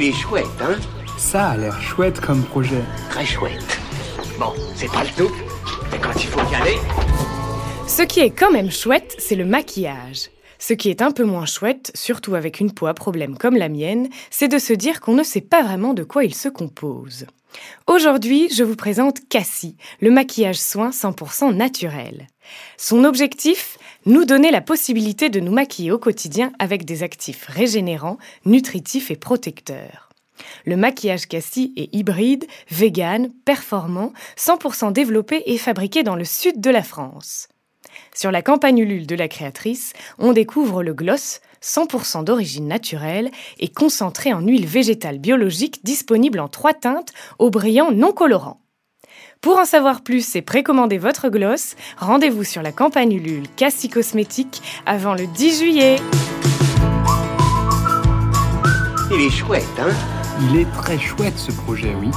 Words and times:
Il 0.00 0.04
est 0.04 0.12
chouette, 0.12 0.46
hein 0.60 0.76
Ça 1.16 1.48
a 1.48 1.56
l'air 1.56 1.82
chouette 1.82 2.20
comme 2.20 2.44
projet. 2.44 2.84
Très 3.10 3.26
chouette. 3.26 3.80
Bon, 4.38 4.52
c'est 4.76 4.86
pas 4.92 5.02
le 5.02 5.10
tout, 5.16 5.34
mais 5.90 5.98
quand 5.98 6.14
il 6.14 6.28
faut 6.28 6.52
y 6.52 6.54
aller... 6.54 6.76
Ce 7.88 8.02
qui 8.02 8.20
est 8.20 8.30
quand 8.30 8.52
même 8.52 8.70
chouette, 8.70 9.16
c'est 9.18 9.34
le 9.34 9.44
maquillage. 9.44 10.30
Ce 10.60 10.72
qui 10.72 10.90
est 10.90 11.02
un 11.02 11.10
peu 11.10 11.24
moins 11.24 11.46
chouette, 11.46 11.90
surtout 11.96 12.36
avec 12.36 12.60
une 12.60 12.72
peau 12.72 12.86
à 12.86 12.94
problème 12.94 13.36
comme 13.36 13.56
la 13.56 13.68
mienne, 13.68 14.08
c'est 14.30 14.46
de 14.46 14.60
se 14.60 14.72
dire 14.72 15.00
qu'on 15.00 15.14
ne 15.14 15.24
sait 15.24 15.40
pas 15.40 15.64
vraiment 15.64 15.94
de 15.94 16.04
quoi 16.04 16.22
il 16.22 16.34
se 16.34 16.48
compose. 16.48 17.26
Aujourd'hui, 17.88 18.48
je 18.54 18.62
vous 18.62 18.76
présente 18.76 19.28
Cassie, 19.28 19.76
le 20.00 20.12
maquillage 20.12 20.60
soin 20.60 20.90
100% 20.90 21.56
naturel. 21.56 22.28
Son 22.76 23.02
objectif 23.02 23.78
Nous 24.08 24.24
donner 24.24 24.50
la 24.50 24.62
possibilité 24.62 25.28
de 25.28 25.38
nous 25.38 25.52
maquiller 25.52 25.92
au 25.92 25.98
quotidien 25.98 26.50
avec 26.58 26.86
des 26.86 27.02
actifs 27.02 27.44
régénérants, 27.44 28.16
nutritifs 28.46 29.10
et 29.10 29.16
protecteurs. 29.16 30.08
Le 30.64 30.78
maquillage 30.78 31.28
Cassie 31.28 31.74
est 31.76 31.94
hybride, 31.94 32.46
vegan, 32.70 33.28
performant, 33.44 34.14
100% 34.38 34.94
développé 34.94 35.42
et 35.44 35.58
fabriqué 35.58 36.04
dans 36.04 36.16
le 36.16 36.24
sud 36.24 36.58
de 36.58 36.70
la 36.70 36.82
France. 36.82 37.48
Sur 38.14 38.30
la 38.30 38.40
campagne 38.40 38.78
Ulule 38.78 39.06
de 39.06 39.14
la 39.14 39.28
créatrice, 39.28 39.92
on 40.18 40.32
découvre 40.32 40.82
le 40.82 40.94
gloss, 40.94 41.42
100% 41.62 42.24
d'origine 42.24 42.66
naturelle 42.66 43.30
et 43.58 43.68
concentré 43.68 44.32
en 44.32 44.40
huile 44.40 44.66
végétale 44.66 45.18
biologique 45.18 45.84
disponible 45.84 46.40
en 46.40 46.48
trois 46.48 46.72
teintes 46.72 47.12
au 47.38 47.50
brillant 47.50 47.92
non 47.92 48.12
colorant. 48.12 48.58
Pour 49.40 49.56
en 49.56 49.64
savoir 49.64 50.00
plus 50.00 50.34
et 50.34 50.42
précommander 50.42 50.98
votre 50.98 51.28
gloss, 51.28 51.76
rendez-vous 51.96 52.42
sur 52.42 52.60
la 52.60 52.72
campagne 52.72 53.12
Ulule 53.12 53.46
Cassie 53.56 53.88
Cosmétique 53.88 54.60
avant 54.84 55.14
le 55.14 55.28
10 55.28 55.60
juillet. 55.60 55.96
Il 59.12 59.20
est 59.20 59.30
chouette, 59.30 59.62
hein? 59.78 59.94
Il 60.42 60.58
est 60.58 60.70
très 60.72 60.98
chouette 60.98 61.38
ce 61.38 61.52
projet, 61.52 61.94
oui. 62.00 62.10